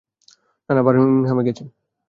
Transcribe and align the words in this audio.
না, 0.69 0.71
মা 0.77 0.81
বার্মিংহামে 0.81 1.43
গেছে। 1.47 1.63